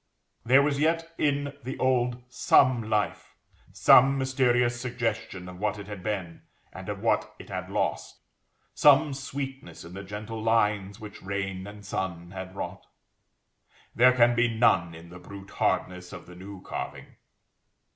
[0.43, 3.35] There was yet in the old some life,
[3.71, 6.41] some mysterious suggestion of what it had been,
[6.73, 8.19] and of what it had lost;
[8.73, 12.87] some sweetness in the gentle lines which rain and sun had wrought.
[13.93, 17.17] There can be none in the brute hardness of the new carving.